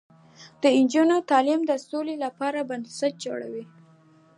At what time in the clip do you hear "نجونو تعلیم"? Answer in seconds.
0.83-1.61